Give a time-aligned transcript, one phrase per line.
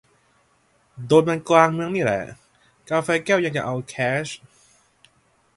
[1.07, 2.21] โดนมันกลางเมืองนี่แหละ
[2.89, 4.27] กาแฟแก้ว ยังจะเอาแคช